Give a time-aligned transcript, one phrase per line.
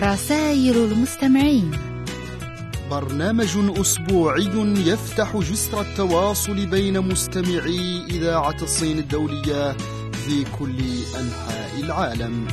[0.00, 1.70] رسائل المستمعين.
[2.90, 4.50] برنامج أسبوعي
[4.86, 9.76] يفتح جسر التواصل بين مستمعي إذاعة الصين الدولية
[10.12, 10.78] في كل
[11.20, 12.46] أنحاء العالم.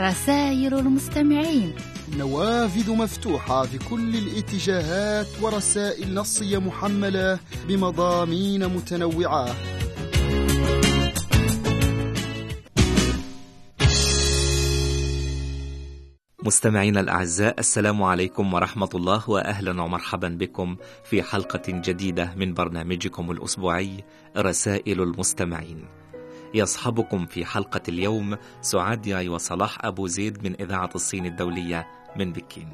[0.00, 1.72] رسائل المستمعين.
[2.18, 9.46] نوافذ مفتوحة في كل الاتجاهات ورسائل نصية محملة بمضامين متنوعة.
[16.44, 24.04] مستمعينا الأعزاء السلام عليكم ورحمة الله وأهلا ومرحبا بكم في حلقة جديدة من برنامجكم الأسبوعي
[24.36, 25.84] رسائل المستمعين.
[26.54, 31.86] يصحبكم في حلقة اليوم سعاد ياي وصلاح أبو زيد من إذاعة الصين الدولية
[32.16, 32.68] من بكين.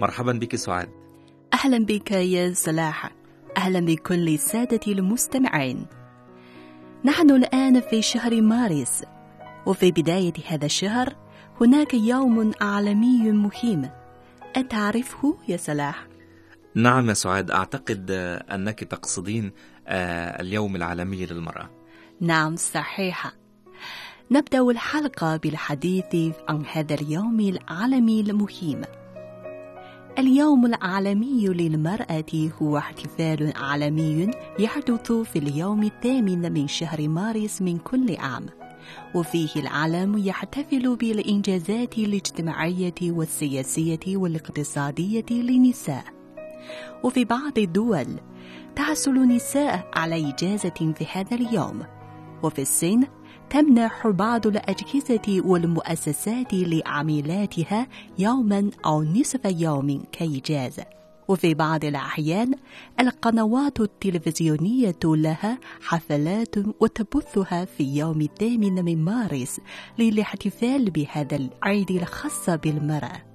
[0.00, 0.88] مرحبا بك سعاد.
[1.54, 3.10] أهلا بك يا صلاح.
[3.56, 5.86] أهلا بكل سادة المستمعين.
[7.04, 9.04] نحن الآن في شهر مارس
[9.66, 11.29] وفي بداية هذا الشهر
[11.60, 13.90] هناك يوم عالمي مهم.
[14.56, 16.06] أتعرفه يا صلاح؟
[16.74, 18.10] نعم يا سعاد أعتقد
[18.50, 19.52] أنك تقصدين
[20.40, 21.70] اليوم العالمي للمرأة.
[22.20, 23.32] نعم صحيح
[24.30, 28.82] نبدأ الحلقة بالحديث عن هذا اليوم العالمي المهم.
[30.18, 38.16] اليوم العالمي للمرأة هو احتفال عالمي يحدث في اليوم الثامن من شهر مارس من كل
[38.16, 38.46] عام.
[39.14, 46.04] وفيه العالم يحتفل بالإنجازات الاجتماعية والسياسية والاقتصادية للنساء
[47.04, 48.06] وفي بعض الدول
[48.76, 51.82] تحصل النساء على إجازة في هذا اليوم.
[52.42, 53.06] وفي الصين
[53.50, 57.86] تمنح بعض الأجهزة والمؤسسات لعميلاتها
[58.18, 60.99] يوما أو نصف يوم كإجازة.
[61.30, 62.54] وفي بعض الأحيان
[63.00, 69.60] القنوات التلفزيونية لها حفلات وتبثها في يوم الثامن من مارس
[69.98, 73.29] للاحتفال بهذا العيد الخاص بالمرأة.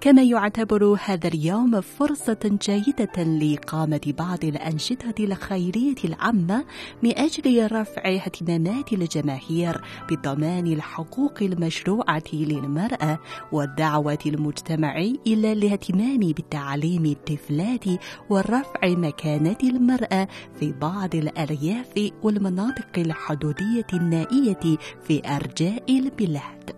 [0.00, 6.64] كما يعتبر هذا اليوم فرصة جيدة لإقامة بعض الأنشطة الخيرية العامة
[7.02, 9.80] من أجل رفع اهتمامات الجماهير
[10.10, 13.18] بضمان الحقوق المشروعة للمرأة
[13.52, 14.96] والدعوة المجتمع
[15.26, 17.84] إلى الاهتمام بتعليم الطفلات
[18.30, 20.28] ورفع مكانة المرأة
[20.60, 26.70] في بعض الأرياف والمناطق الحدودية النائية في أرجاء البلاد.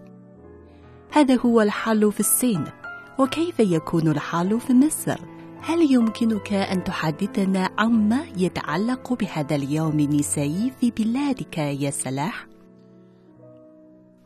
[1.12, 2.80] هذا هو الحل في الصين
[3.20, 5.20] وكيف يكون الحال في مصر؟
[5.60, 12.50] هل يمكنك أن تحدثنا عما يتعلق بهذا اليوم النسائي في بلادك يا صلاح؟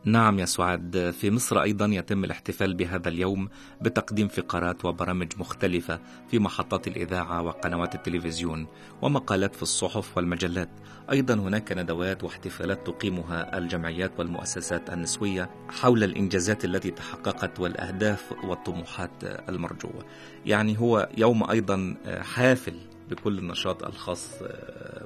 [0.06, 3.48] نعم يا سعاد في مصر أيضا يتم الاحتفال بهذا اليوم
[3.80, 6.00] بتقديم فقرات وبرامج مختلفة
[6.30, 8.66] في محطات الإذاعة وقنوات التلفزيون
[9.02, 10.68] ومقالات في الصحف والمجلات.
[11.10, 20.04] أيضا هناك ندوات واحتفالات تقيمها الجمعيات والمؤسسات النسوية حول الإنجازات التي تحققت والأهداف والطموحات المرجوة.
[20.46, 21.96] يعني هو يوم أيضا
[22.34, 22.74] حافل
[23.10, 24.28] بكل النشاط الخاص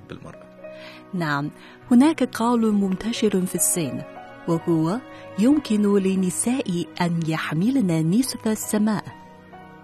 [0.09, 0.49] بالمرأة.
[1.15, 1.51] نعم
[1.91, 4.03] هناك قول منتشر في الصين
[4.49, 5.01] وهو
[5.39, 9.05] يمكن للنساء أن يحملن نصف السماء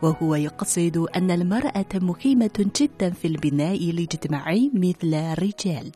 [0.03, 5.93] وهو يقصد أن المرأة مهمة جدا في البناء الاجتماعي مثل الرجال.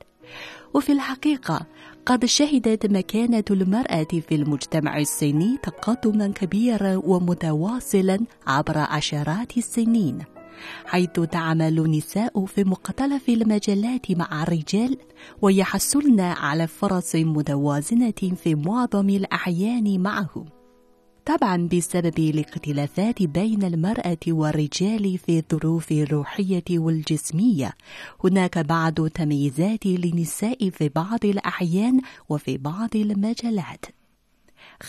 [0.74, 1.66] وفي الحقيقة
[2.06, 10.37] قد شهدت مكانة المرأة في المجتمع الصيني تقدما كبيرا ومتواصلا عبر عشرات السنين.
[10.86, 14.96] حيث تعمل النساء في مختلف المجالات مع الرجال
[15.42, 20.44] ويحصلن على فرص متوازنة في معظم الأحيان معهم.
[21.28, 27.72] طبعا بسبب الاختلافات بين المرأة والرجال في الظروف الروحية والجسمية
[28.24, 33.84] هناك بعض تمييزات للنساء في بعض الأحيان وفي بعض المجالات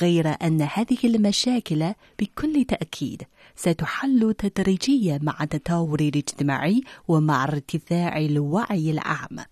[0.02, 3.24] غير أن هذه المشاكل بكل تأكيد
[3.62, 9.46] ستحل تدريجيا مع التطور الاجتماعي ومع ارتفاع الوعي العام.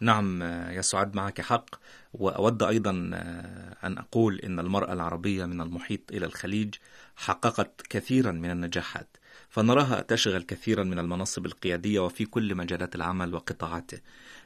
[0.00, 1.66] نعم يا سعاد معك حق.
[2.14, 2.90] وأود أيضا
[3.84, 6.74] أن أقول إن المرأة العربية من المحيط إلى الخليج
[7.16, 9.16] حققت كثيرا من النجاحات.
[9.56, 13.98] فنراها تشغل كثيرا من المناصب القيادية وفي كل مجالات العمل وقطاعاته.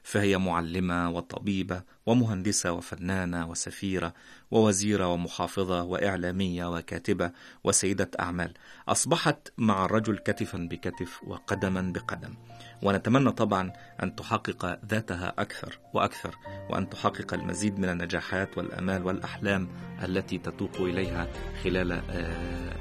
[0.02, 4.14] فهي معلمة وطبيبة ومهندسة وفنانة وسفيرة
[4.50, 7.32] ووزيرة ومحافظة وإعلامية وكاتبة
[7.64, 8.54] وسيدة أعمال.
[8.88, 12.34] أصبحت مع الرجل كتفا بكتف وقدما بقدم.
[12.82, 13.72] ونتمنى طبعا
[14.02, 16.34] أن تحقق ذاتها أكثر وأكثر
[16.68, 19.68] وأن تحقق المزيد من النجاحات والأمال والأحلام
[20.02, 21.28] التي تتوق إليها
[21.64, 21.92] خلال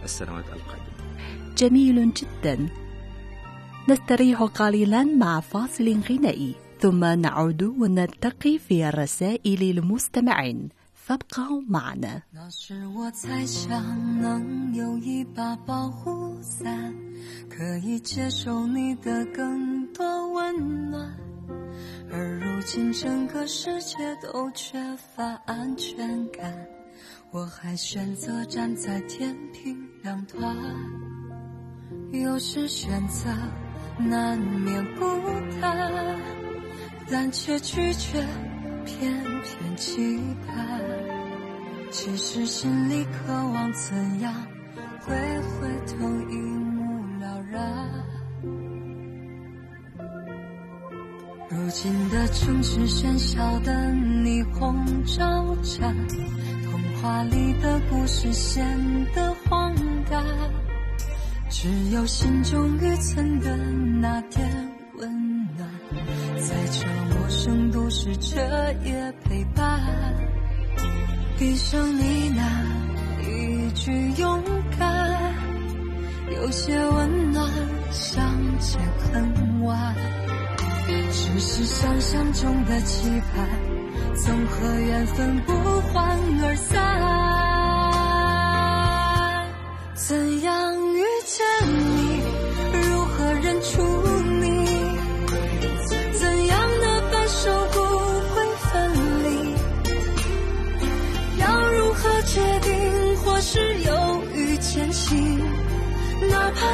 [0.04, 0.99] السنوات القادمة.
[1.56, 2.69] جميل جدا
[3.88, 16.94] نستريح قليلا مع فاصل غنائي ثم نعود ونلتقي في الرسائل المستمعين فابقوا معنا 那时我才想能有一把保护伞，
[17.50, 21.14] 可以接受你的更多温暖。
[22.11, 24.79] 而如今整个世界都缺
[25.14, 26.67] 乏安全感，
[27.32, 30.56] 我还选择站在天平两端。
[32.11, 33.29] 有时选择
[34.00, 35.06] 难免孤
[35.61, 36.19] 单，
[37.09, 38.25] 但却拒绝
[38.83, 39.13] 偏
[39.44, 40.81] 偏期盼。
[41.91, 44.33] 其实心里渴望怎样
[45.01, 47.63] 会回头一目了然。
[51.51, 55.95] 如今的城市喧嚣的霓虹招展，
[56.63, 58.65] 童话里的故事显
[59.13, 59.75] 得荒
[60.09, 60.23] 诞。
[61.50, 63.57] 只有心中预存的
[64.00, 65.12] 那点温
[65.57, 65.68] 暖，
[66.38, 66.86] 在这
[67.16, 68.40] 陌生都市彻
[68.86, 69.81] 夜陪伴。
[71.38, 72.44] 闭上你那
[73.28, 73.92] 一句
[74.22, 74.44] 勇
[74.78, 75.34] 敢，
[76.36, 77.52] 有些温暖，
[77.92, 78.24] 相
[78.60, 78.80] 见
[79.12, 79.95] 恨晚。
[81.12, 83.50] 只是想象中的期盼，
[84.16, 85.54] 总和缘分不
[85.92, 87.29] 欢而散。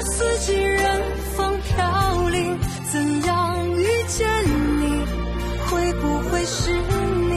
[0.05, 1.01] 四季任
[1.35, 2.59] 风飘零，
[2.91, 4.27] 怎样遇见
[4.79, 4.83] 你？
[5.67, 7.33] 会不会是你？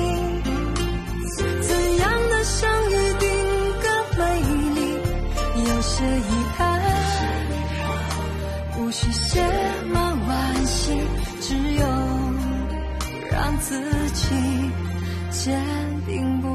[1.62, 3.29] 怎样的相遇定
[3.81, 3.88] 格
[4.19, 4.20] 美
[4.75, 4.81] 丽？
[5.67, 6.59] 有些遗憾，
[8.79, 9.43] 无需写
[9.91, 10.93] 满惋惜，
[11.41, 11.82] 只有
[13.31, 13.81] 让自
[14.12, 14.25] 己
[15.31, 15.59] 坚
[16.06, 16.47] 定不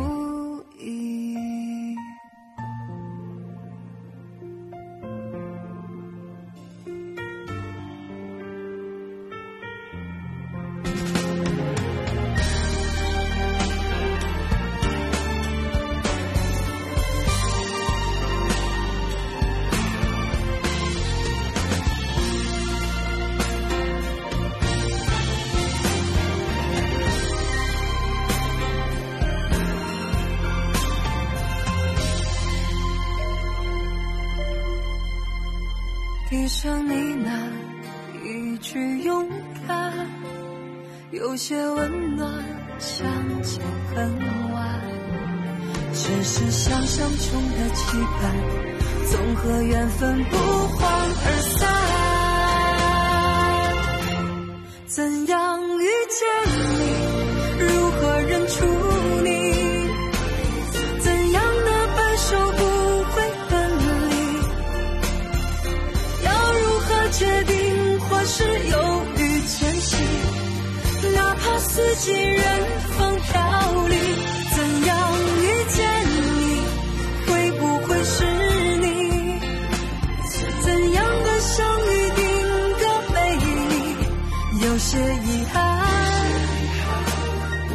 [84.66, 85.86] 有些遗憾，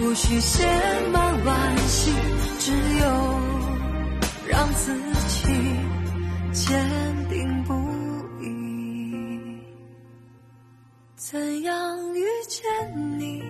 [0.01, 0.67] 无需写
[1.13, 2.13] 满惋惜，
[2.59, 3.41] 只有
[4.49, 5.53] 让自己
[6.53, 6.83] 坚
[7.29, 7.75] 定不
[8.43, 9.39] 移。
[11.17, 13.43] 怎样遇见你？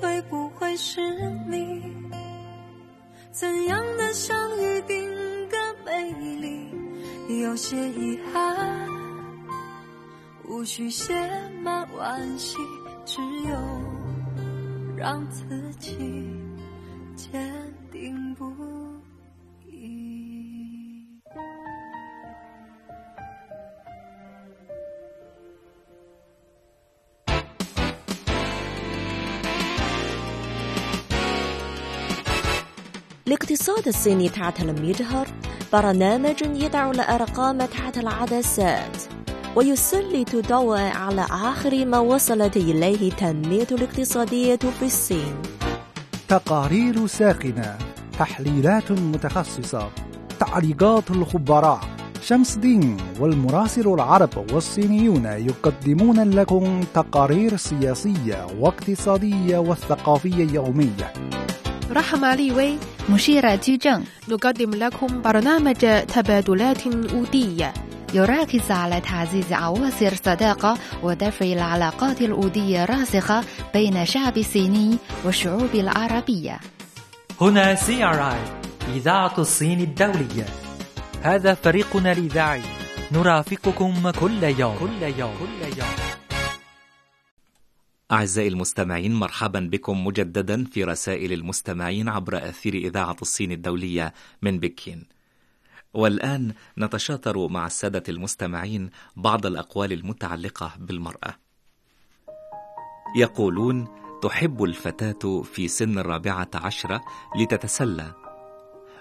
[0.00, 1.00] 会不会是
[1.50, 1.82] 你？
[3.32, 5.04] 怎样的相遇定
[5.48, 6.70] 格美丽？
[7.42, 8.88] 有些遗憾，
[10.47, 11.13] 无需写
[11.63, 12.57] 满惋惜，
[13.05, 13.55] 只有
[14.97, 15.95] 让自己
[17.15, 17.51] 坚
[17.91, 18.51] 定不
[19.65, 21.07] 移。
[33.27, 35.27] الاقتصاد الصيني تحت المجهر
[35.73, 38.97] برنامج يضع الأرقام تحت العدسات
[39.56, 45.34] ويسلط الضوء على آخر ما وصلت إليه التنمية الاقتصادية في الصين.
[46.28, 47.78] تقارير ساخنة
[48.18, 49.90] تحليلات متخصصة
[50.40, 51.80] تعليقات الخبراء.
[52.22, 61.12] شمس دين والمراسل العرب والصينيون يقدمون لكم تقارير سياسية واقتصادية وثقافية يومية.
[61.92, 62.78] رحمة لي وي
[63.10, 67.72] مشيرة جي جن نقدم لكم برنامج تبادلات ودية.
[68.16, 73.44] يركز على تعزيز أواصر الصداقة ودفع العلاقات الودية الراسخة
[73.74, 76.60] بين الشعب الصيني والشعوب العربية.
[77.40, 78.40] هنا CRI
[78.96, 80.46] إذاعة الصين الدولية.
[81.22, 82.62] هذا فريقنا الإذاعي.
[83.12, 84.76] نرافقكم كل يوم.
[84.78, 85.34] كل يوم.
[85.38, 85.94] كل يوم.
[88.12, 95.15] أعزائي المستمعين مرحبا بكم مجددا في رسائل المستمعين عبر أثير إذاعة الصين الدولية من بكين.
[95.96, 101.34] والآن نتشاطر مع السادة المستمعين بعض الأقوال المتعلقة بالمرأة.
[103.16, 103.88] يقولون
[104.22, 107.00] تحب الفتاة في سن الرابعة عشرة
[107.36, 108.14] لتتسلى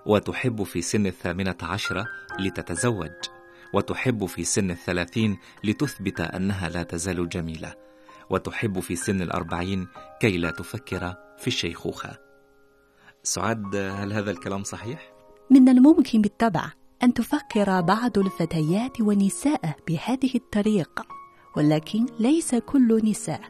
[0.06, 2.08] وتحب في سن الثامنة عشرة
[2.40, 3.12] لتتزوج
[3.74, 7.76] وتحب في سن الثلاثين لتثبت أنها لا تزال جميلة
[8.30, 9.88] وتحب في سن الأربعين
[10.20, 12.18] كي لا تفكر في الشيخوخة.
[13.24, 15.14] سعاد هل هذا الكلام صحيح؟
[15.50, 16.72] من الممكن بالطبع.
[17.04, 21.06] أن تفكر بعض الفتيات والنساء بهذه الطريقة
[21.58, 23.42] ولكن ليس كل نساء.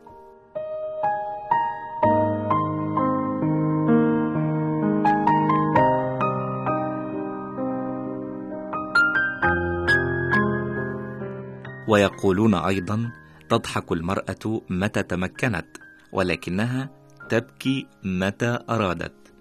[11.87, 13.11] ويقولون أيضا
[13.49, 15.67] تضحك المرأة متى تمكنت
[16.13, 16.89] ولكنها
[17.29, 19.33] تبكي متى أرادت.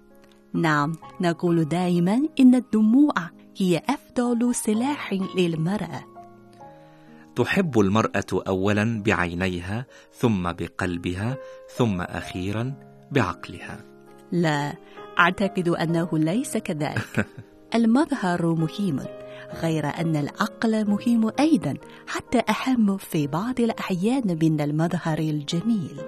[0.53, 3.13] نعم نقول دائما إن الدموع
[3.57, 6.03] هي أفضل سلاح للمرأة.
[7.35, 11.37] تحب المرأة أولا بعينيها ثم بقلبها
[11.75, 12.73] ثم أخيرا
[13.11, 13.85] بعقلها.
[14.31, 14.73] لا
[15.19, 17.27] أعتقد أنه ليس كذلك.
[17.75, 18.99] المظهر مهم
[19.61, 21.73] غير أن العقل مهم أيضا
[22.07, 26.01] حتى أهم في بعض الأحيان من المظهر الجميل.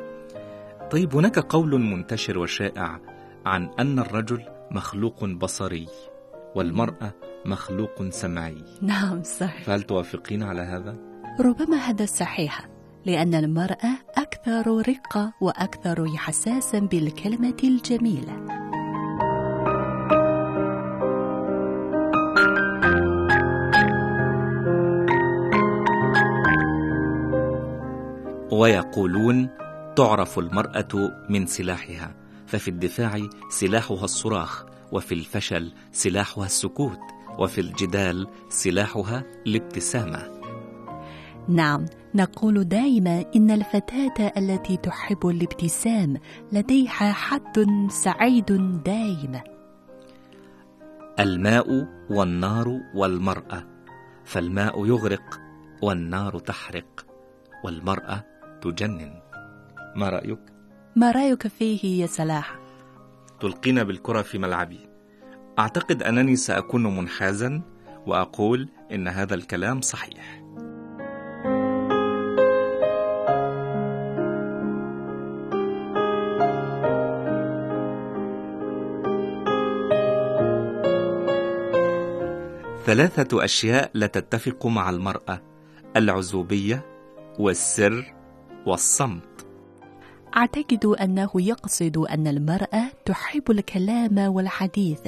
[0.91, 2.99] طيب هناك قول منتشر وشائع
[3.45, 5.87] عن أن الرجل مخلوق بصري
[6.55, 7.13] والمرأة
[7.47, 8.63] مخلوق سمعي.
[8.81, 10.97] نعم صحيح فهل توافقين على هذا؟
[11.39, 12.67] ربما هذا صحيح
[13.05, 18.57] لأن المرأة أكثر رقة وأكثر حساسا بالكلمة الجميلة.
[28.51, 29.49] ويقولون
[29.95, 30.87] تعرف المرأة
[31.29, 32.15] من سلاحها
[32.47, 37.16] ففي الدفاع سلاحها الصراخ وفي الفشل سلاحها السكوت.
[37.39, 40.37] وفي الجدال سلاحها الابتسامة
[41.47, 46.17] نعم نقول دائما إن الفتاة التي تحب الابتسام
[46.51, 48.45] لديها حد سعيد
[48.83, 49.43] دائما
[51.19, 53.67] الماء والنار والمرأة
[54.25, 55.39] فالماء يغرق
[55.81, 57.05] والنار تحرق
[57.63, 58.23] والمرأة
[58.61, 59.13] تجنن
[59.95, 60.39] ما رأيك؟
[60.95, 62.59] ما رأيك فيه يا صلاح؟
[63.39, 64.86] تلقين بالكرة في ملعبي
[65.59, 67.61] أعتقد أنني سأكون منحازا
[68.05, 70.43] وأقول إن هذا الكلام صحيح.
[82.85, 85.41] ثلاثة أشياء لا تتفق مع المرأة
[85.95, 86.85] العزوبية
[87.39, 88.13] والسر
[88.65, 89.26] والصمت.
[90.37, 95.07] أعتقد أنه يقصد أن المرأة تحب الكلام والحديث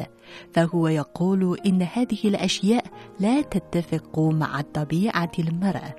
[0.54, 2.86] فهو يقول إن هذه الأشياء
[3.20, 5.96] لا تتفق مع طبيعة المرأة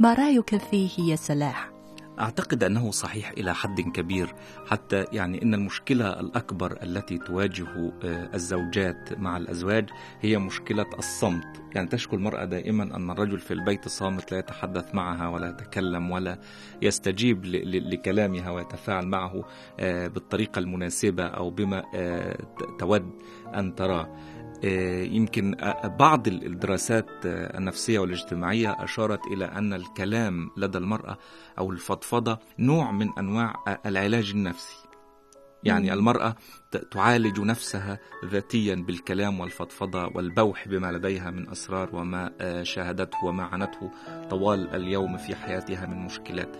[0.00, 1.77] ما رأيك فيه يا صلاح؟
[2.20, 4.34] أعتقد أنه صحيح إلى حد كبير
[4.66, 11.62] حتى يعني أن المشكلة الأكبر التي تواجه آه، الزوجات مع الأزواج هي مشكلة الصمت.
[11.74, 16.38] يعني تشكو المرأة دائما أن الرجل في البيت صامت لا يتحدث معها ولا يتكلم ولا
[16.82, 19.44] يستجيب لكلامها ويتفاعل معه
[19.80, 22.38] آه، بالطريقة المناسبة أو بما آه،
[22.78, 23.10] تود
[23.54, 24.16] أن تراه.
[24.64, 31.18] يمكن بعض الدراسات آه، النفسية والاجتماعية أشارت إلى أن الكلام لدى المرأة
[31.58, 33.54] أو الفضفضة نوع من أنواع
[33.86, 34.88] العلاج النفسي.
[35.62, 36.36] يعني المرأة
[36.90, 43.90] تعالج نفسها ذاتيا بالكلام والفضفضة والبوح بما لديها من أسرار وما آه، شاهدته وما عانته
[44.30, 46.56] طوال اليوم في حياتها من مشكلات.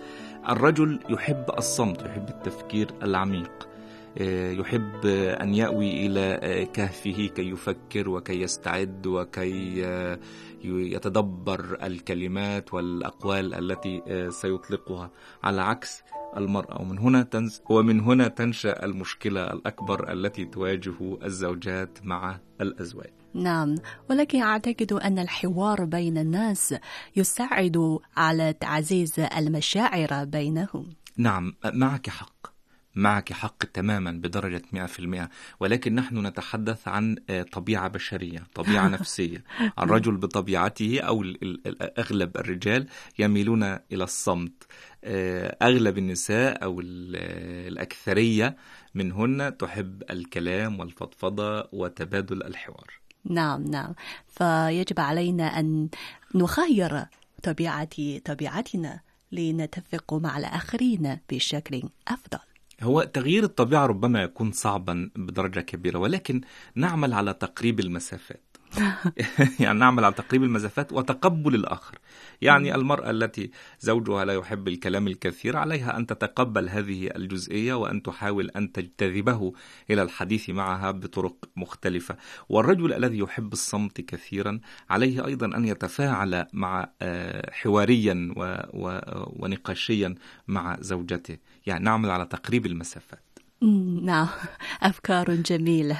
[0.49, 3.51] الرجل يحب الصمت يحب التفكير العميق.
[3.63, 3.68] آه،
[4.17, 5.05] يحب
[5.41, 10.19] أن يأوي إلى آه، كهفه كي يفكر وكي يستعد وكي آه،
[10.63, 15.11] يتدبر الكلمات والأقوال التي سيطلقها
[15.43, 16.03] على عكس
[16.37, 23.13] المرأة ومن هنا تنز ومن هنا تنشأ المشكلة الأكبر التي تواجه الزوجات مع الأزواج.
[23.33, 23.75] نعم،
[24.09, 26.75] ولكن أعتقد أن الحوار بين الناس
[27.15, 30.89] يساعد على تعزيز المشاعر بينهم.
[31.17, 32.38] نعم، معك حق.
[32.99, 35.29] معك حق تماما بدرجة 100%
[35.59, 39.43] ولكن نحن نتحدث عن آه، طبيعة بشرية طبيعة نفسية.
[39.79, 41.23] الرجل بطبيعته أو
[41.97, 42.87] أغلب الرجال
[43.19, 44.63] يميلون إلى الصمت.
[45.03, 47.15] آه، أغلب النساء أو ال-
[47.67, 48.57] الأكثرية
[48.95, 52.99] منهن تحب الكلام والفضفضة وتبادل الحوار.
[53.25, 53.93] نعم نعم.
[54.27, 55.89] فيجب علينا أن
[56.35, 57.05] نغير
[57.43, 58.99] طبيعة طبيعتنا
[59.31, 62.39] لنتفق مع الآخرين بشكل أفضل.
[62.81, 66.41] هو تغيير الطبيعة ربما يكون صعبا بدرجة كبيرة ولكن
[66.75, 68.48] نعمل على تقريب المسافات.
[69.59, 71.97] يعني نعمل على تقريب المسافات وتقبل الآخر.
[72.41, 78.49] يعني المرأة التي زوجها لا يحب الكلام الكثير عليها أن تتقبل هذه الجزئية وأن تحاول
[78.49, 79.53] أن تجتذبه
[79.89, 82.15] إلى الحديث معها بطرق مختلفة.
[82.49, 84.59] والرجل الذي يحب الصمت كثيرا
[84.89, 88.99] عليه أيضا أن يتفاعل مع آه، حواريا و- و-
[89.45, 90.15] ونقاشيا
[90.47, 91.37] مع زوجته.
[91.67, 93.23] يعني نعمل على تقريب المسافات.
[94.01, 94.27] نعم.
[94.83, 95.97] أفكار جميلة.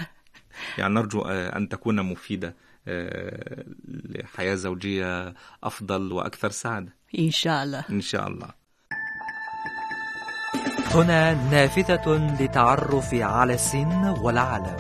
[0.77, 2.55] يعني نرجو آه، أن تكون مفيدة
[2.87, 6.93] آه، لحياة زوجية أفضل وأكثر سعادة.
[7.19, 7.83] إن شاء الله.
[7.89, 8.47] إن شاء الله.
[10.95, 14.77] هنا نافذة للتعرف على الصين والعالم.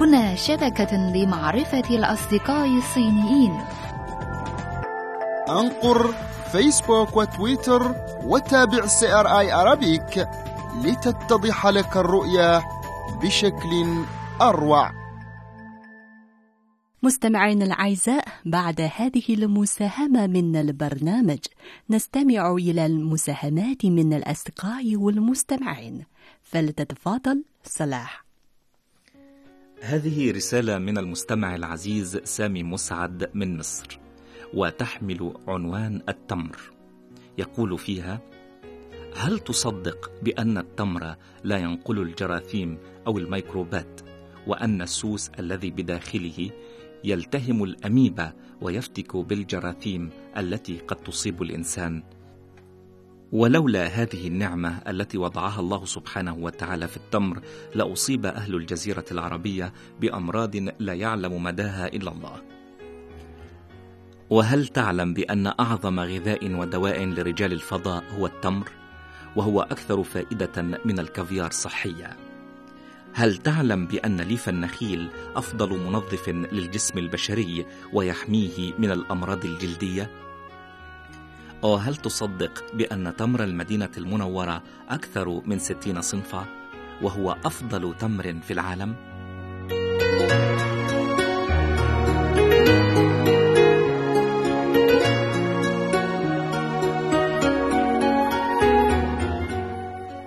[0.00, 3.60] هنا شبكة لمعرفة الأصدقاء الصينيين.
[5.48, 6.14] أنقر
[6.52, 10.28] فيسبوك وتويتر وتابع CRI Arabic
[10.84, 12.62] لتتضح لك الرؤية
[13.22, 14.04] بشكل
[14.40, 14.92] أروع.
[17.02, 21.38] مستمعينا الأعزاء بعد هذه المساهمة من البرنامج
[21.90, 26.04] نستمع إلى المساهمات من الأصدقاء والمستمعين.
[26.42, 28.24] فلتتفضل صلاح.
[29.82, 33.98] هذه رسالة من المستمع العزيز سامي مسعد من مصر
[34.54, 36.58] وتحمل عنوان التمر.
[37.38, 38.20] يقول فيها
[39.16, 44.07] هل تصدق بأن التمر لا ينقل الجراثيم أو الميكروبات؟
[44.48, 46.50] وأن السوس الذي بداخله
[47.04, 52.02] يلتهم الأميبا ويفتك بالجراثيم التي قد تصيب الإنسان
[53.32, 57.40] ولولا هذه النعمة التي وضعها الله سبحانه وتعالى في التمر
[57.74, 62.42] لأصيب أهل الجزيرة العربية بأمراض لا يعلم مداها إلا الله.
[64.30, 68.70] وهل تعلم بأن أعظم غذاء ودواء لرجال الفضاء هو التمر؟
[69.36, 72.27] وهو أكثر فائدة من الكافيار صحيا.
[73.18, 80.10] هل تعلم بأن ليف النخيل أفضل منظف للجسم البشري ويحميه من الأمراض الجلدية؟
[81.62, 86.46] وهل تصدق بأن تمر المدينة المنورة أكثر من ستين صنفا
[87.02, 89.07] وهو أفضل تمر في العالم؟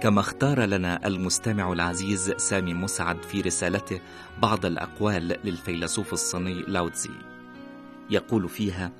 [0.02, 4.02] كما اختار لنا المستمع العزيز سامي مسعد في رسالته
[4.42, 7.12] بعض الأقوال للفيلسوف الصيني لاوتزي
[8.10, 8.92] يقول فيها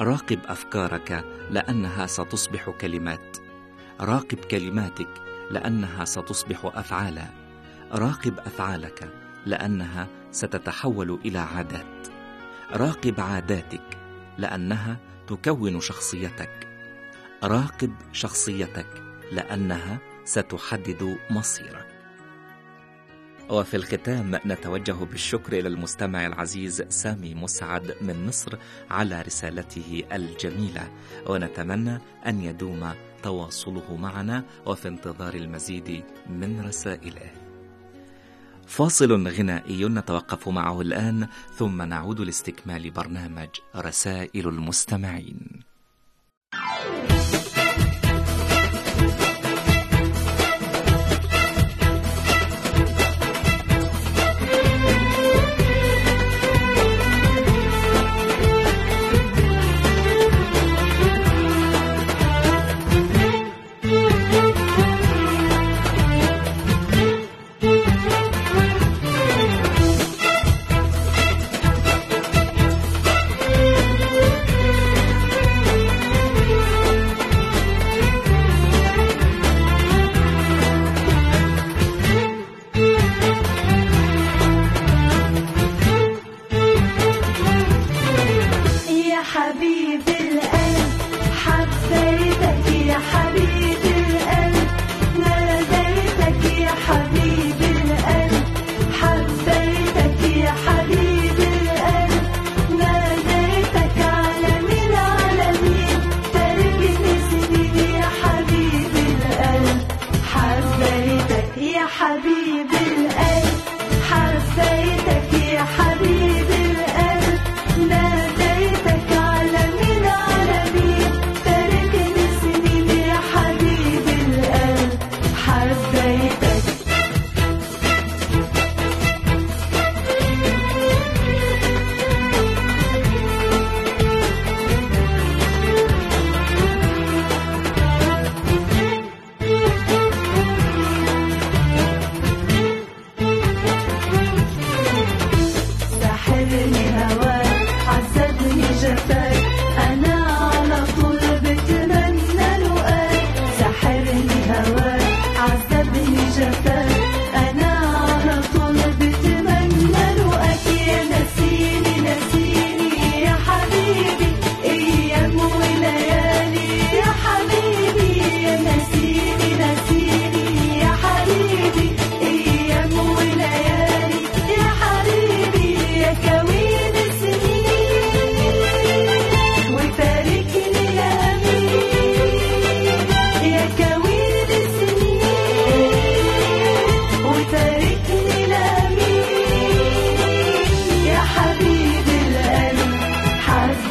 [0.00, 3.36] راقب أفكارك لأنها ستصبح كلمات.
[4.00, 5.08] راقب كلماتك
[5.50, 7.26] لأنها ستصبح أفعالا.
[7.92, 9.12] راقب أفعالك
[9.46, 12.08] لأنها ستتحول إلى عادات.
[12.72, 13.98] راقب عاداتك
[14.38, 14.96] لأنها
[15.26, 16.68] تكون شخصيتك.
[17.44, 19.98] راقب شخصيتك لأنها
[20.30, 21.86] ستحدد مصيرك.
[23.48, 28.58] وفي الختام نتوجه بالشكر إلى المستمع العزيز سامي مسعد من مصر
[28.90, 30.90] على رسالته الجميلة.
[31.26, 37.30] ونتمنى أن يدوم تواصله معنا وفي انتظار المزيد من رسائله.
[38.66, 45.69] فاصل غنائي نتوقف معه الآن ثم نعود لاستكمال برنامج رسائل المستمعين.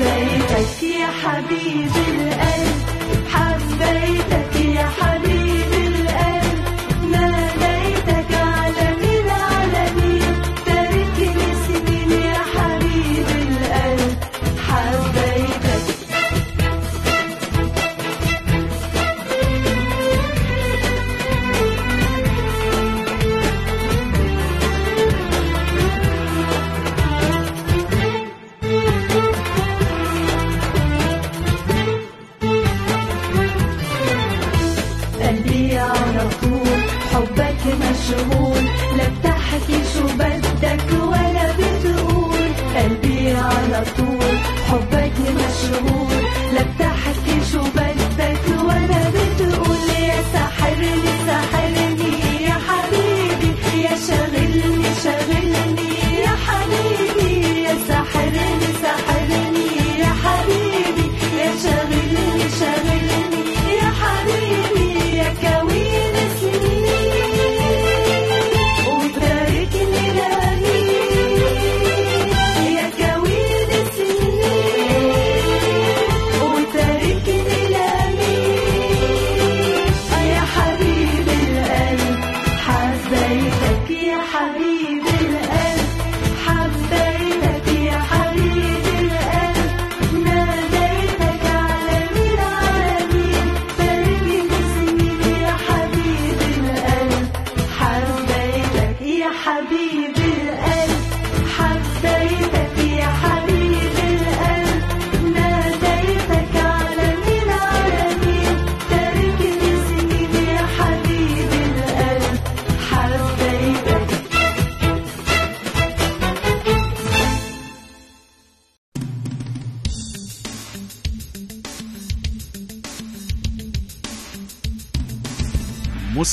[0.10, 2.78] حبيتك يا حبيب القلب
[3.34, 4.09] حبيتك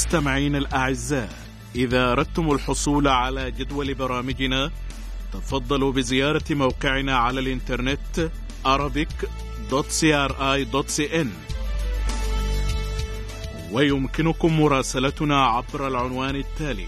[0.07, 1.39] مستمعين الأعزاء
[1.75, 4.71] إذا أردتم الحصول على جدول برامجنا
[5.33, 8.31] تفضلوا بزيارة موقعنا على الإنترنت
[8.67, 11.27] arabic.cri.cn
[13.73, 16.87] ويمكنكم مراسلتنا عبر العنوان التالي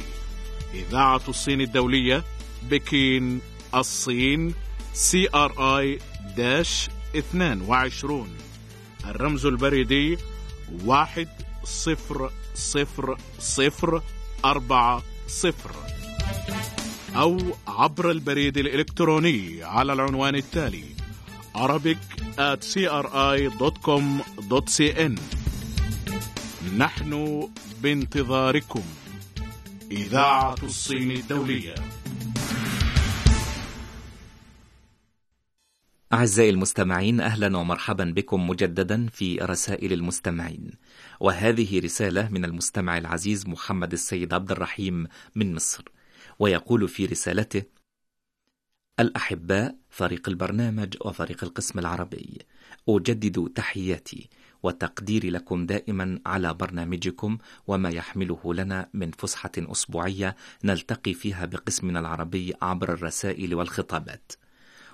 [0.74, 2.24] إذاعة الصين الدولية
[2.70, 3.40] بكين
[3.74, 4.54] الصين
[4.94, 8.28] CRI dash 22
[9.04, 10.18] الرمز البريدي
[10.84, 11.28] واحد
[11.64, 14.02] صفر صفر صفر
[14.44, 15.70] أربعة صفر.
[17.16, 20.84] أو عبر البريد الإلكتروني على العنوان التالي
[21.56, 21.98] arabic
[22.38, 23.94] at cri.com.cn
[26.76, 27.48] نحن
[27.82, 28.82] بانتظاركم.
[29.90, 31.74] إذاعة الصين الدولية.
[36.12, 40.70] أعزائي المستمعين أهلا ومرحبا بكم مجددا في رسائل المستمعين.
[41.20, 45.84] وهذه رسالة من المستمع العزيز محمد السيد عبد الرحيم من مصر.
[46.38, 47.62] ويقول في رسالته
[49.00, 52.38] الأحباء فريق البرنامج وفريق القسم العربي
[52.88, 54.28] أجدد تحياتي
[54.62, 62.54] وتقديري لكم دائما على برنامجكم وما يحمله لنا من فسحة أسبوعية نلتقي فيها بقسمنا العربي
[62.62, 64.32] عبر الرسائل والخطابات.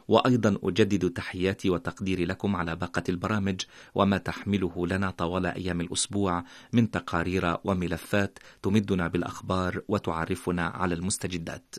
[0.09, 3.61] وأيضا أجدد تحياتي وتقديري لكم على باقة البرامج
[3.95, 11.75] وما تحمله لنا طوال أيام الأسبوع من تقارير وملفات تمدنا بالأخبار وتعرفنا على المستجدات.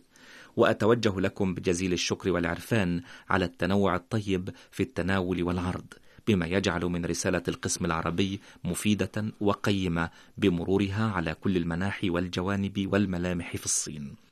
[0.55, 5.93] وأتوجه لكم بجزيل الشكر والعرفان على التنوع الطيب في التناول والعرض
[6.27, 13.65] بما يجعل من رسالة القسم العربي مفيدة وقيمة بمرورها على كل المناحي والجوانب والملامح في
[13.65, 14.24] الصين.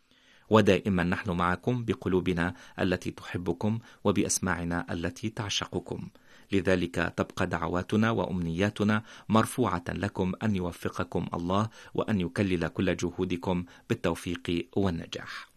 [0.50, 6.10] ودائما نحن معكم بقلوبنا التي تحبكم وبأسماعنا التي تعشقكم.
[6.52, 15.54] لذلك تبقى دعواتنا وأمنياتنا مرفوعة لكم أن يوفقكم الله وأن يكلل كل جهودكم بالتوفيق والنجاح.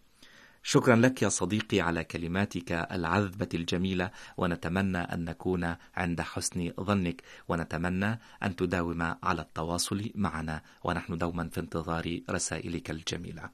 [0.62, 8.20] شكرا لك يا صديقي على كلماتك العذبة الجميلة ونتمنى أن نكون عند حسن ظنك ونتمنى
[8.42, 13.50] أن تداوم على التواصل معنا ونحن دوما في انتظار رسائلك الجميلة.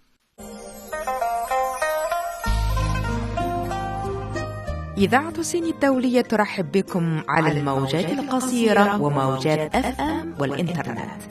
[4.97, 11.23] إذاعة سين الدولية ترحب بكم على الموجات القصيرة وموجات أف أم والإنترنت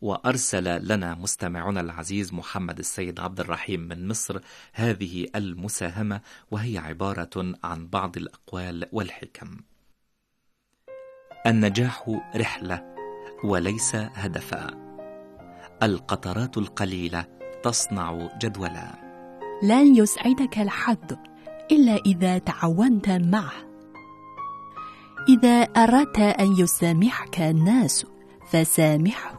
[0.00, 4.40] وأرسل لنا مستمعنا العزيز محمد السيد عبد الرحيم من مصر
[4.72, 6.20] هذه المساهمة
[6.50, 9.56] وهي عبارة عن بعض الأقوال والحكم.
[11.46, 12.94] النجاح رحلة
[13.44, 14.66] وليس هدفا.
[15.82, 17.26] القطرات القليلة
[17.62, 19.07] تصنع جدولا.
[19.62, 21.16] لن يسعدك الحظ
[21.72, 23.52] إلا إذا تعاونت معه.
[25.28, 28.06] إذا أردت أن يسامحك الناس
[28.50, 29.38] فسامحه.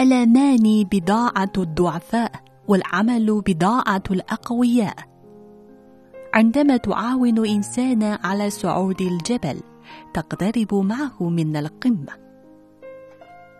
[0.00, 2.32] الأمان بضاعة الضعفاء
[2.68, 4.94] والعمل بضاعة الأقوياء
[6.34, 9.60] عندما تعاون إنسانا على صعود الجبل
[10.14, 12.12] تقترب معه من القمة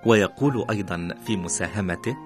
[0.06, 2.16] ويقول أيضا في مساهمته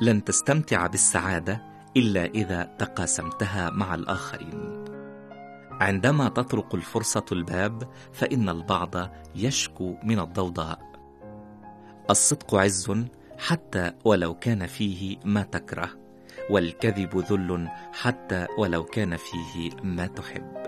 [0.00, 4.84] لن تستمتع بالسعادة إلا إذا تقاسمتها مع الآخرين.
[5.70, 8.94] عندما تطرق الفرصة الباب فإن البعض
[9.34, 10.78] يشكو من الضوضاء.
[12.10, 13.04] الصدق عز
[13.38, 15.90] حتى ولو كان فيه ما تكره
[16.50, 20.65] والكذب ذل حتى ولو كان فيه ما تحب.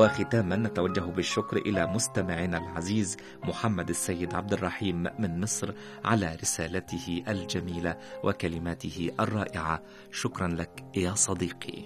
[0.00, 5.72] وختاما نتوجه بالشكر إلى مستمعنا العزيز محمد السيد عبد الرحيم من مصر
[6.04, 9.82] على رسالته الجميلة وكلماته الرائعة.
[10.12, 11.84] شكرا لك يا صديقي.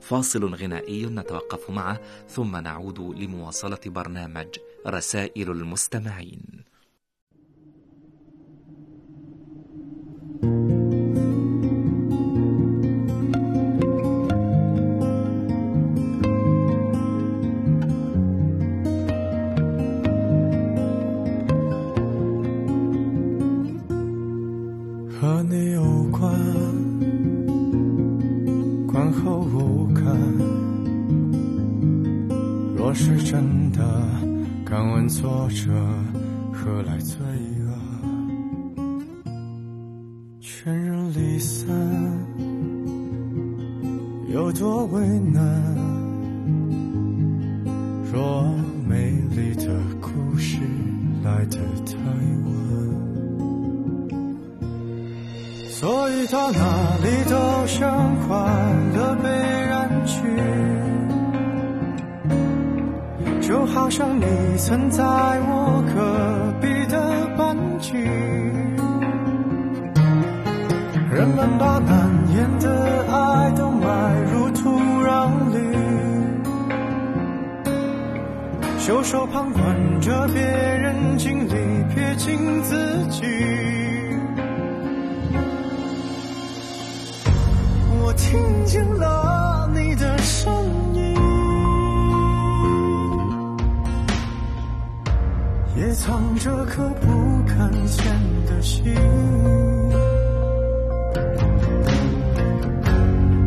[0.00, 4.48] فاصل غنائي نتوقف معه ثم نعود لمواصلة برنامج
[4.86, 6.64] رسائل المستمعين.
[35.08, 35.70] 作者
[36.52, 37.18] 何来罪
[37.60, 37.68] 恶？
[40.40, 41.66] 全人离散，
[44.32, 45.42] 有多为难？
[48.12, 48.44] 若
[48.88, 49.66] 美丽的
[50.00, 50.58] 故事
[51.22, 51.96] 来得太
[52.46, 52.50] 晚，
[55.68, 58.36] 所以到哪里都像快
[58.96, 59.28] 乐被
[63.46, 64.24] 就好像你
[64.56, 67.92] 曾在我隔壁的班级，
[71.12, 74.70] 人们把难言的爱都埋入土
[75.04, 75.58] 壤里，
[78.78, 81.52] 袖手旁观着别人经历，
[81.94, 83.26] 撇清自己。
[88.02, 89.23] 我听见了
[95.94, 97.06] 藏着颗不
[97.46, 98.04] 敢见
[98.46, 98.92] 的心。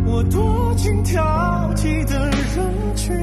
[0.05, 1.21] 我躲进挑
[1.75, 3.15] 剔的人群，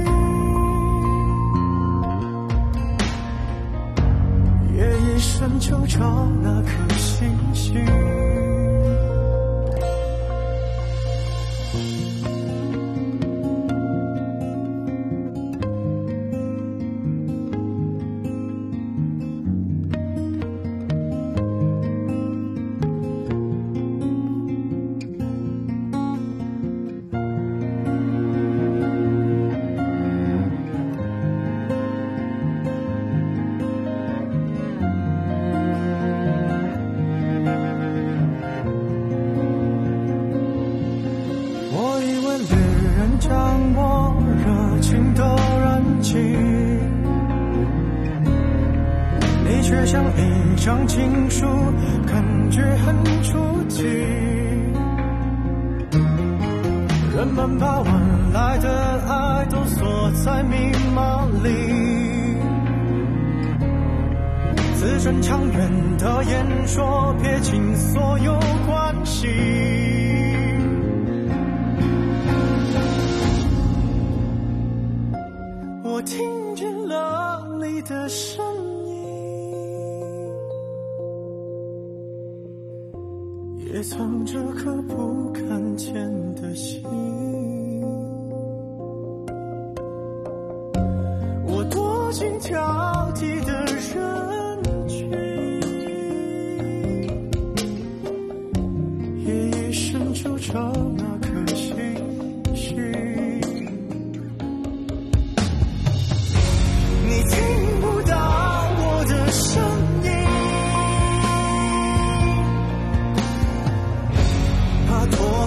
[4.77, 8.14] 夜夜深就找那颗星星。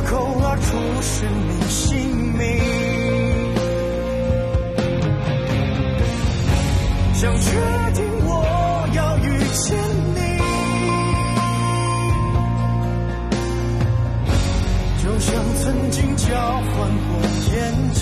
[0.09, 0.67] 口而出
[1.01, 1.99] 是你姓
[2.31, 2.41] 名，
[7.13, 7.45] 想确
[7.93, 8.31] 定我
[8.95, 9.77] 要遇见
[10.15, 10.19] 你，
[15.03, 16.71] 就像曾经交换
[17.09, 17.19] 过
[17.51, 17.55] 眼
[17.93, 18.01] 睛。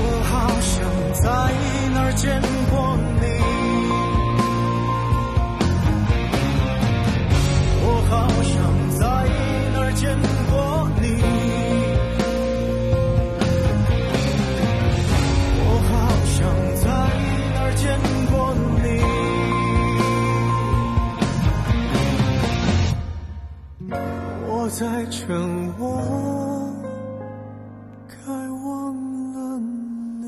[0.00, 0.30] 我好
[0.60, 0.76] 像
[1.22, 1.24] 在
[1.94, 2.26] 哪儿见
[25.27, 25.99] 在趁我
[28.07, 28.31] 该
[28.63, 28.95] 忘
[29.33, 29.59] 了
[30.21, 30.23] 你。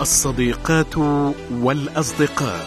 [0.00, 0.96] الصديقات
[1.50, 2.66] والأصدقاء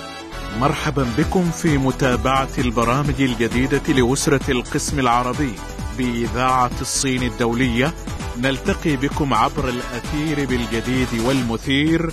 [0.60, 5.54] مرحبا بكم في متابعة البرامج الجديدة لأسرة القسم العربي
[5.98, 7.94] بإذاعة الصين الدولية
[8.37, 12.13] نلتقي بكم عبر الأثير بالجديد والمثير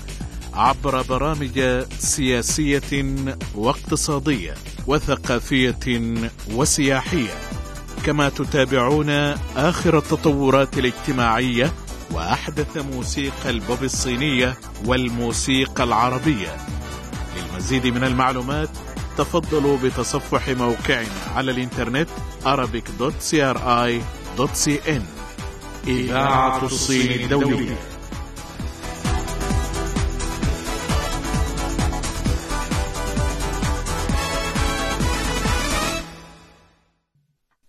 [0.54, 3.16] عبر برامج سياسية
[3.56, 4.54] واقتصادية
[4.88, 6.14] وثقافية
[6.54, 7.34] وسياحية.
[8.06, 9.10] كما تتابعون
[9.58, 11.74] آخر التطورات الاجتماعية
[12.12, 16.58] وأحدث موسيقى البوب الصينية والموسيقى العربية.
[17.38, 18.70] للمزيد من المعلومات
[19.18, 22.10] تفضلوا بتصفح موقعنا على الإنترنت
[22.46, 25.19] arabic.cri.cn
[25.88, 27.76] إذاعة الصين الدولية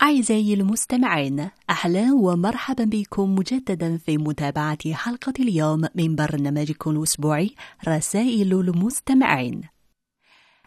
[0.03, 7.55] أعزائي المستمعين أهلا ومرحبا بكم مجددا في متابعة حلقة اليوم من برنامجكم الأسبوعي
[7.89, 9.61] رسائل المستمعين.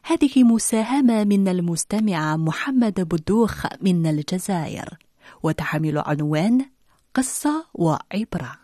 [0.03, 4.97] هذه مساهمة من المستمع محمد بدوخ من الجزائر
[5.43, 6.65] وتحمل عنوان
[7.13, 8.59] قصة وعبرة.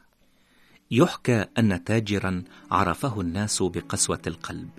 [0.92, 4.70] يحكى أن تاجرا عرفه الناس بقسوة القلب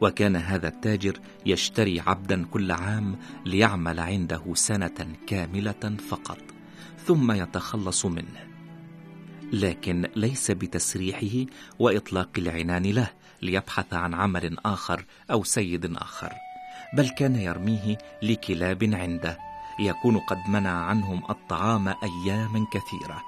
[0.00, 6.38] وكان هذا التاجر يشتري عبدا كل عام ليعمل عنده سنة كاملة فقط
[7.06, 8.46] ثم يتخلص منه.
[9.52, 13.10] لكن ليس بتسريحه وإطلاق العنان له
[13.42, 16.32] ليبحث عن عمل آخر أو سيد آخر
[16.96, 19.51] بل كان يرميه لكلاب عنده.
[19.78, 23.22] يكون قد منع عنهم الطعام أياما كثيرة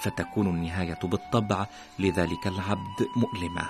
[0.00, 1.66] فتكون النهاية بالطبع
[1.98, 3.68] لذلك العبد مؤلمة.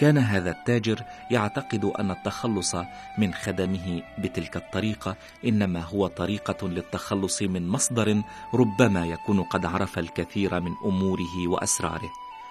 [0.00, 2.76] كان هذا التاجر يعتقد أن التخلص
[3.18, 8.22] من خدمه بتلك الطريقة إنما هو طريقة للتخلص من مصدر
[8.54, 12.10] ربما يكون قد عرف الكثير من أموره وأسراره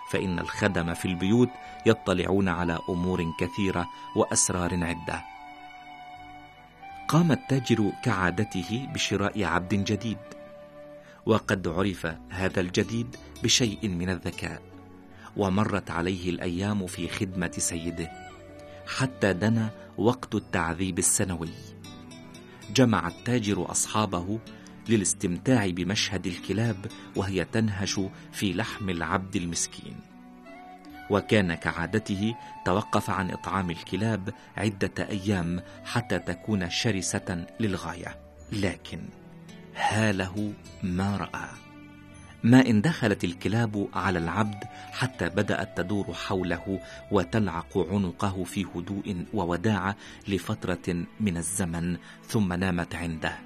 [0.09, 1.49] فإن الخدم في البيوت
[1.85, 5.38] يطلعون على أمور كثيرة وأسرار عدة.
[7.10, 10.17] قام التاجر كعادته بشراء عبد جديد
[11.25, 14.62] وقد عرف هذا الجديد بشيء من الذكاء
[15.37, 18.12] ومرت عليه الأيام في خدمة سيده
[18.97, 21.49] حتى دنا وقت التعذيب السنوي.
[22.75, 24.39] جمع التاجر أصحابه
[24.89, 26.85] للاستمتاع بمشهد الكلاب
[27.15, 27.99] وهي تنهش
[28.31, 30.08] في لحم العبد المسكين.
[31.10, 32.35] وكان كعادته
[32.65, 38.19] توقف عن إطعام الكلاب عدة أيام حتى تكون شرسة للغاية.
[38.51, 39.01] لكن
[39.75, 40.53] هاله
[40.83, 41.49] ما رأى.
[42.43, 46.79] ما إن دخلت الكلاب على العبد حتى بدأت تدور حوله
[47.12, 49.95] وتلعق عنقه في هدوء ووداعة
[50.27, 51.97] لفترة من الزمن
[52.27, 53.39] ثم نامت عنده.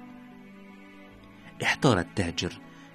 [1.62, 2.52] احتار التاجر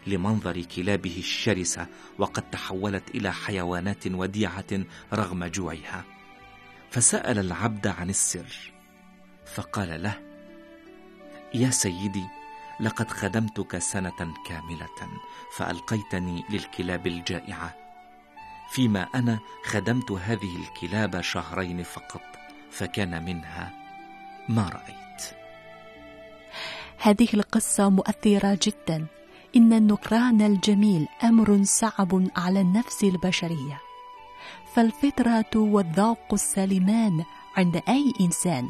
[0.07, 1.87] لمنظر كلابه الشرسة
[2.17, 4.83] وقد تحولت إلى حيوانات وديعة
[5.13, 6.03] رغم جوعها.
[6.91, 8.73] فسأل العبد عن السر
[9.55, 10.21] فقال له
[11.53, 12.25] يا سيدي
[12.79, 15.09] لقد خدمتك سنة كاملة
[15.57, 17.75] فألقيتني للكلاب الجائعة.
[18.71, 22.21] فيما أنا خدمت هذه الكلاب شهرين فقط
[22.71, 23.73] فكان منها.
[24.49, 25.39] ما رأيت؟
[26.97, 29.07] هذه القصة مؤثرة جدا.
[29.55, 33.81] إن النكران الجميل أمر صعب على النفس البشرية.
[34.75, 37.23] فالفطرة والذوق السليمان
[37.57, 38.69] عند أي إنسان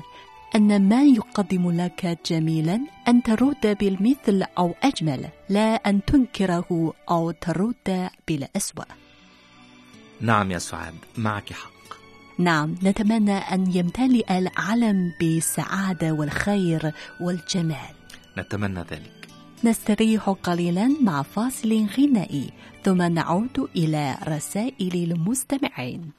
[0.56, 8.10] أن ما يقدم لك جميلا أن ترد بالمثل أو أجمل لا أن تنكره أو ترد
[8.28, 8.84] بالأسوأ.
[10.22, 11.70] نعم يا سعاد معك حق.
[12.40, 17.96] نعم نتمنى أن يمتلئ العالم بالسعادة والخير والجمال.
[18.38, 19.19] نتمنى ذلك.
[19.64, 22.50] نستريح قليلا مع فاصل غنائي
[22.84, 26.19] ثم نعود إلى رسائل المستمعين.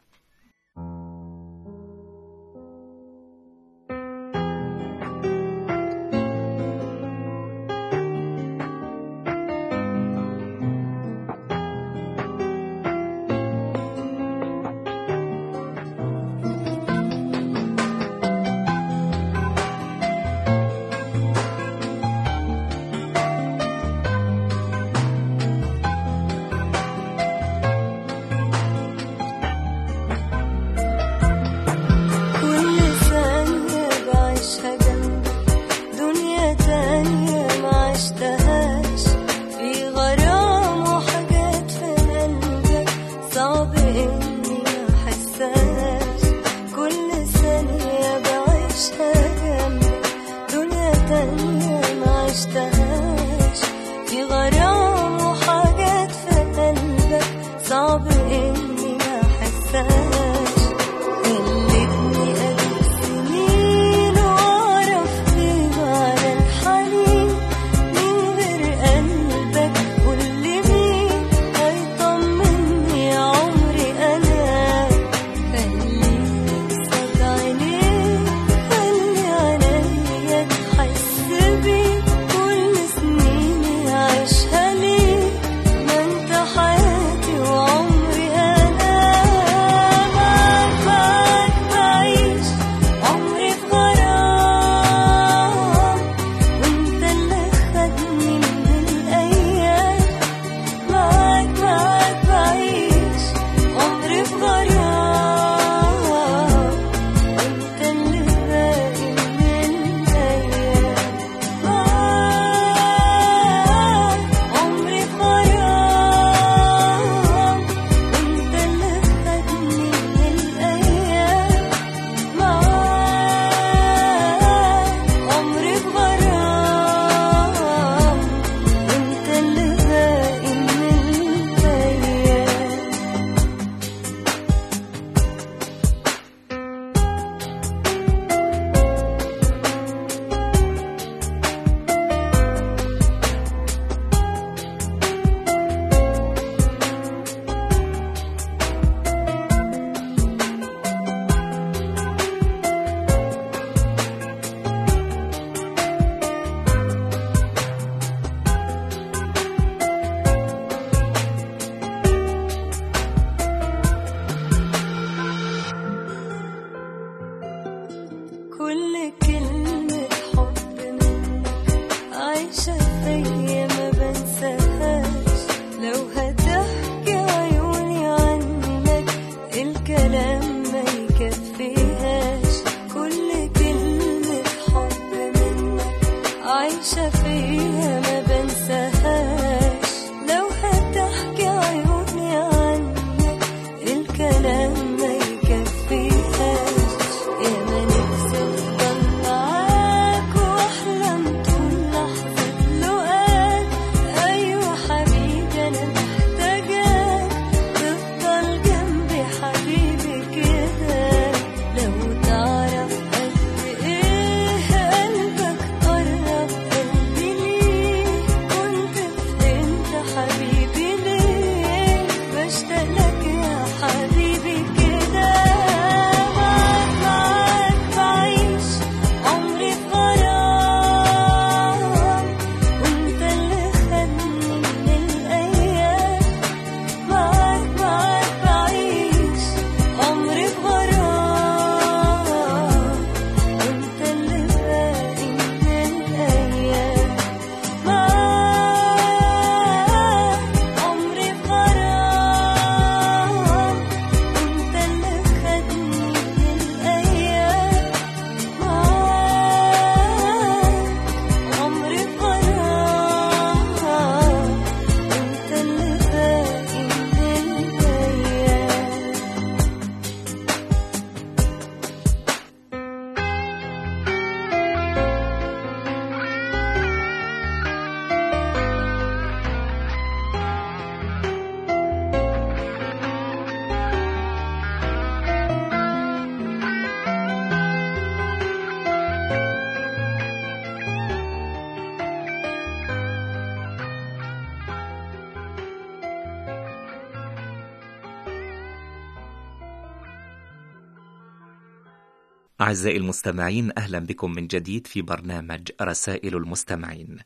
[302.61, 307.19] أعزائي المستمعين أهلا بكم من جديد في برنامج رسائل المستمعين.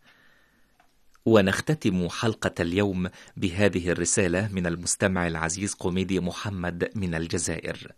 [1.27, 7.93] ونختتم حلقة اليوم بهذه الرسالة من المستمع العزيز قميدي محمد من الجزائر.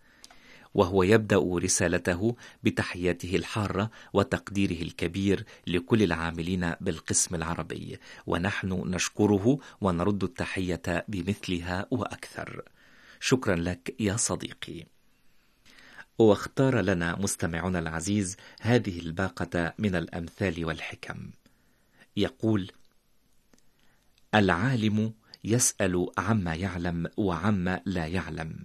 [0.74, 11.05] وهو يبدأ رسالته بتحياته الحارة وتقديره الكبير لكل العاملين بالقسم العربي، ونحن نشكره ونرد التحية
[11.09, 12.62] بمثلها وأكثر.
[13.20, 14.95] شكرا لك يا صديقي.
[16.18, 21.30] واختار لنا مستمعنا العزيز هذه الباقة من الأمثال والحكم.
[22.16, 22.72] يقول:
[24.34, 25.14] العالم
[25.44, 28.64] يسأل عما يعلم وعما لا يعلم،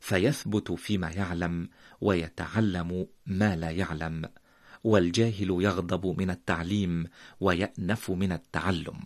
[0.00, 1.68] فيثبت فيما يعلم
[2.00, 4.28] ويتعلم ما لا يعلم،
[4.84, 7.06] والجاهل يغضب من التعليم
[7.40, 9.00] ويأنف من التعلم.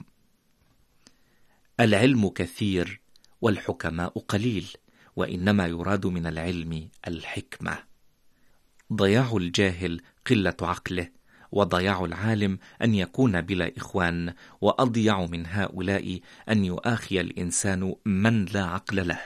[1.81, 3.01] العلم كثير
[3.41, 4.69] والحكماء قليل.
[5.17, 7.79] وإنما يراد من العلم الحكمة.
[8.93, 11.09] ضياع الجاهل قلة عقله
[11.53, 19.09] وضياع العالم أن يكون بلا إخوان وأضيع من هؤلاء أن يؤاخي الإنسان من لا عقل
[19.09, 19.21] له.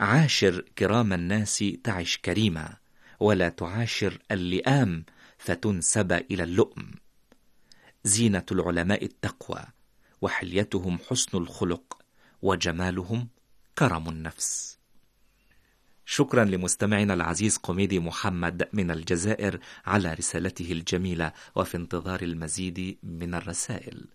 [0.00, 2.76] عاشر كرام الناس تعش كريما
[3.20, 5.04] ولا تعاشر اللئام
[5.38, 6.90] فتنسب إلى اللؤم.
[8.04, 9.64] زينة العلماء التقوى
[10.22, 11.98] وحليتهم حسن الخلق
[12.42, 13.28] وجمالهم
[13.78, 14.81] كرم النفس.
[16.06, 24.06] شكرا لمستمعنا العزيز قميدي محمد من الجزائر على رسالته الجميلة وفي انتظار المزيد من الرسائل.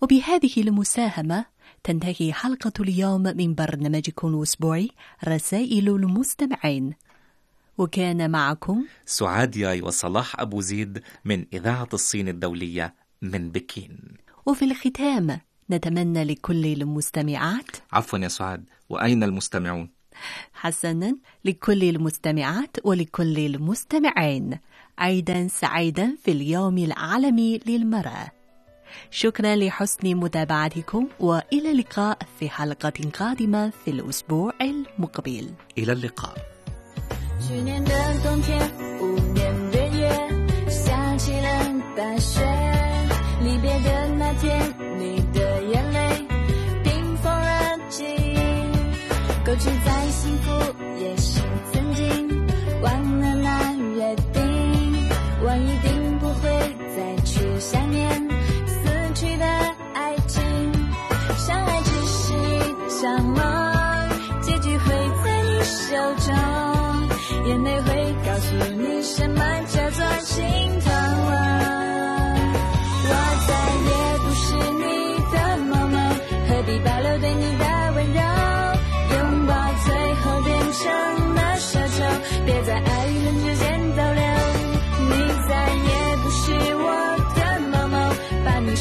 [0.00, 1.44] وبهذه المساهمة
[1.84, 4.90] تنتهي حلقة اليوم من برنامجكم الأسبوعي
[5.28, 6.94] رسائل المستمعين.
[7.78, 13.98] وكان معكم سعاد ياي وصلاح أبو زيد من إذاعة الصين الدولية من بكين.
[14.46, 18.64] وفي الختام نتمنى لكل المستمعات عفوا يا سعاد.
[18.88, 19.93] وأين المستمعون؟
[20.53, 24.59] حسنا لكل المستمعات ولكل المستمعين
[24.97, 28.31] عيدا سعيدا في اليوم العالمي للمرأة
[29.11, 36.35] شكرا لحسن متابعتكم والى اللقاء في حلقه قادمه في الاسبوع المقبل الى اللقاء
[37.47, 37.93] 去年的
[38.23, 38.59] 冬天，
[38.99, 41.47] 无年月夜，下起了
[41.95, 42.41] 大雪。
[43.41, 45.97] 离别的那天，你的眼泪
[46.83, 48.35] 冰封了记忆，
[49.45, 50.02] 过去再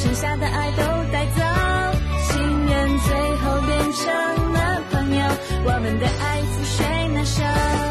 [0.03, 0.83] 剩下的爱都
[1.13, 1.41] 带走
[2.27, 5.23] 情人最后变成了朋友
[5.63, 7.82] 我们的爱覆水难收